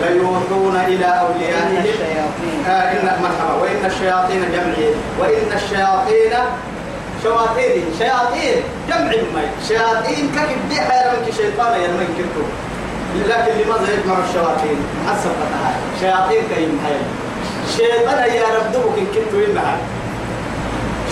ليوحون 0.01 0.75
إلى 0.88 1.05
أوليائهم. 1.05 1.77
الشياطين. 1.77 2.65
آه 2.67 2.91
إن 2.91 3.21
مرحبا. 3.21 3.53
وإن 3.61 3.85
الشياطين 3.85 4.41
جمعين. 4.53 4.95
وإن 5.19 5.49
الشياطين 5.55 6.33
شياطين. 7.23 7.83
شياطين 7.99 8.57
جمع 8.89 9.11
المي 9.11 9.47
شياطين 9.67 10.31
كيف 10.35 10.57
دي 10.69 10.81
حيرا 10.81 11.11
منك 11.11 11.33
شيطان 11.38 11.81
يا 11.81 11.88
من 11.88 12.07
كنتو 12.17 12.45
لكن 13.30 13.54
لماذا 13.62 13.93
يجمع 13.93 14.15
الشياطين. 14.28 14.78
حسب 15.08 15.32
فتحها 15.39 15.73
شياطين 15.99 16.43
كيم 16.56 16.80
حيرا 16.86 17.06
شيطان 17.78 18.34
يا 18.34 18.43
رب 18.58 18.71
دبك 18.73 18.97
إن 18.97 19.06
كنتو 19.06 19.51
إنها 19.51 19.78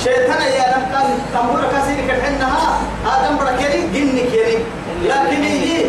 شيطان 0.03 0.41
يا 0.41 0.65
رب 0.75 0.85
كان 0.93 1.19
تنبور 1.33 1.61
كاسيرك 1.71 2.09
الحنها 2.09 2.81
آدم 3.05 3.37
بركيري 3.37 3.81
جنك 3.93 4.33
يري 4.33 4.57
لكن 5.05 5.43
يجي 5.43 5.85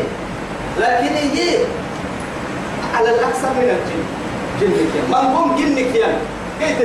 لكن 0.78 1.16
يجي 1.16 1.50
على 2.94 3.10
الأكثر 3.14 3.48
من 3.48 3.68
الجن. 3.76 4.04
جنك 4.60 4.94
يا 4.94 5.02
من 5.08 5.34
هم 5.34 5.56
جنك 5.56 5.94
يا 5.94 6.18
كيف؟ 6.60 6.78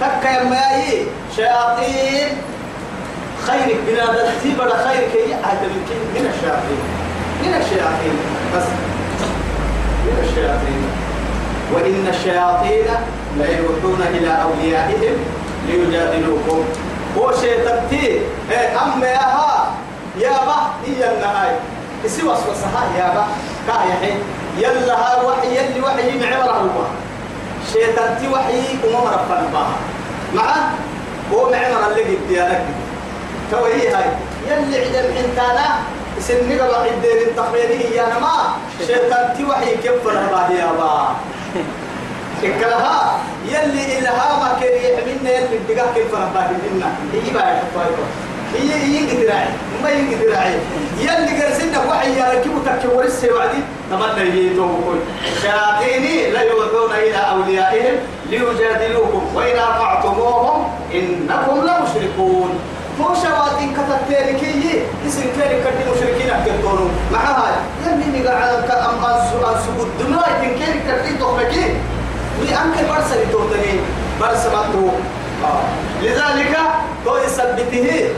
تكا 0.00 0.28
يا 0.28 0.44
ماي 0.44 1.06
شياطين. 1.36 2.28
خيرك 3.46 3.78
بنادى 3.86 4.30
تيبر 4.42 4.68
خيرك. 4.68 5.12
هي 5.14 5.34
من 5.34 5.82
من 6.14 6.32
الشياطين. 6.34 6.82
من 7.42 7.54
الشياطين. 7.60 8.41
بس 8.56 8.66
من 10.04 10.16
الشياطين 10.28 10.82
وإن 11.74 12.06
الشياطين 12.08 12.86
ليوحون 13.36 14.00
إلى 14.14 14.42
أوليائهم 14.42 15.16
ليجادلوكم. 15.68 16.64
هو 17.18 17.32
شيطانتي 17.40 18.20
أما 18.82 19.06
يا 19.06 19.16
ها 19.18 19.74
يا 20.18 20.30
با 20.30 20.56
هي 20.86 21.14
النهاية 21.14 21.58
إسي 22.06 22.22
وسوسها 22.22 22.82
يا 22.98 23.08
با 23.14 23.24
كايا 23.66 23.94
حين 24.02 24.18
يلا 24.58 24.94
ها 24.98 25.22
وحي 25.22 25.48
يلي 25.56 25.80
وحي 25.80 26.18
معبر 26.18 26.52
هو 26.52 26.82
شيطانتي 27.72 28.28
وحي 28.28 28.60
وما 28.84 29.00
مرفن 29.04 29.52
بها 29.52 29.68
معه 30.34 30.70
هو 31.32 31.50
معمر 31.50 31.90
اللي 31.90 32.02
قد 32.16 32.30
يا 32.30 32.64
تو 33.50 33.64
هي 33.64 33.88
هاي. 33.94 34.04
يلي 34.50 34.76
عدم 34.84 35.08
انتانا 35.24 35.68
سنك 36.28 36.58
بقى 36.58 36.90
الدين 36.90 37.36
تخبيري 37.36 37.96
يا 37.96 38.06
نما 38.06 38.36
شيطان 38.86 39.34
تي 39.36 39.44
وحي 39.44 39.76
كيف 39.82 40.06
الله 40.08 40.50
يا 40.52 40.70
با. 40.78 41.08
إكلها 42.44 43.18
يلي 43.48 43.98
إلهامك 43.98 44.62
يحملنا 44.62 45.30
يلي 45.30 45.56
الدقاء 45.56 45.92
كيف 45.94 46.14
رباه 46.14 46.48
منا. 46.64 46.90
هي 47.12 47.32
بقى 47.34 47.56
تفايقه 47.62 48.06
هي 48.54 48.70
هي 48.74 49.10
قدراعي 49.10 49.48
ما 49.82 49.88
هي 49.88 50.14
قدراعي 50.14 50.54
يلي 51.00 51.42
قرسنا 51.42 51.78
وحي 51.88 52.18
يا 52.18 52.32
ركبوا 52.32 52.60
تكبر 52.66 53.04
السي 53.04 53.30
وعدي 53.30 53.62
تمنى 53.90 54.28
يجي 54.28 54.54
توقول 54.56 54.98
شياطيني 55.42 56.30
لا 56.30 56.42
يلجؤون 56.42 56.90
إلى 56.92 57.16
أوليائهم 57.16 57.94
ليجادلوكم 58.30 59.22
وإن 59.34 59.58
أطعتموهم 59.58 60.68
إنكم 60.94 61.56
لمشركون. 61.66 62.58
هو 63.02 63.14
شواتين 63.14 63.74
كتبتين 63.76 64.38
كي 64.38 64.82
اسم 65.06 65.22
كان 65.38 65.50
كدي 65.64 65.90
مشركين 65.90 66.30
أكدونوا 66.30 66.88
معها 67.12 67.52
يلي 67.86 68.18
نقع 68.18 68.34
على 68.34 68.62
كأم 68.68 69.04
الدماء 69.80 70.28
إن 70.42 70.58
كان 70.58 70.74
كدي 70.88 71.18
تخبكي 71.18 71.64
لأنك 72.42 72.76
برسل 72.90 73.32
توتني 73.32 73.80
برسمته 74.20 74.92
آه. 75.44 75.62
لذلك 76.02 76.56
تو 77.04 77.16
يثبته 77.16 78.08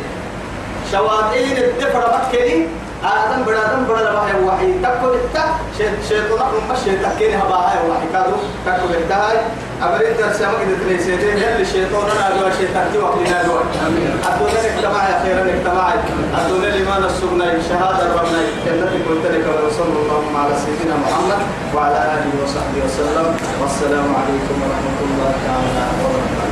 شواتين 0.93 1.57
الدفر 1.57 2.03
مكيني 2.15 2.67
آدم 3.09 3.43
بڑا 3.45 3.61
آدم 3.61 3.85
بڑا 3.89 4.03
لبا 4.03 4.27
ہے 4.27 4.39
وحی 4.45 4.71
تکو 4.83 5.09
بتا 5.13 5.43
شیطان 5.77 6.39
اپن 6.43 6.67
ما 6.69 6.75
شیطان 6.85 7.19
کینی 7.19 7.35
ہبا 7.37 7.59
ہے 7.73 7.81
وحی 7.87 8.07
کادو 8.13 8.37
تکو 8.65 8.87
بتا 8.93 9.19
ہے 9.85 9.95
أمر 9.95 10.01
انت 10.11 10.37
سمك 10.39 10.61
دتري 10.71 10.99
سيدي 10.99 11.33
هل 11.33 11.61
الشيطان 11.61 12.07
أنا 12.11 12.41
جو 12.41 12.49
شيطان 12.59 12.87
دي 12.93 12.99
وقت 12.99 13.19
لا 13.31 13.43
جو 13.47 13.57
ادونا 14.29 14.61
اجتماع 14.71 15.09
يا 15.09 15.19
خير 15.23 15.37
اجتماع 15.55 15.95
ادونا 16.39 16.69
الايمان 16.69 17.05
السنة 17.05 17.45
شهادة 17.69 18.05
ربنا. 18.15 18.41
التي 18.67 18.99
قلت 19.09 19.25
لك 19.35 19.47
وصلى 19.67 19.97
الله 20.03 20.23
على 20.41 20.55
سيدنا 20.65 20.97
محمد 21.05 21.41
وعلى 21.75 21.99
آله 22.15 22.31
وصحبه 22.43 22.79
وسلم. 22.85 23.27
والسلام 23.61 24.09
عليكم 24.21 24.57
ورحمة 24.63 24.99
الله 25.07 25.33
تعالى 25.47 25.85
وبركاته. 26.05 26.44